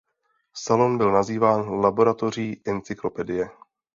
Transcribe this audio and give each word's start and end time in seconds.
Salon 0.53 0.97
byl 0.97 1.11
nazýván 1.11 1.69
"Laboratoří 1.81 2.61
Encyklopedie". 2.65 3.49